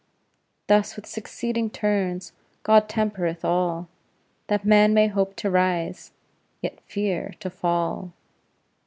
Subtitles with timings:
[0.65, 3.87] Thus, with succeeding turns God tempereth all,
[4.47, 6.11] That man may hope to rise,
[6.59, 8.11] yet fear to fall.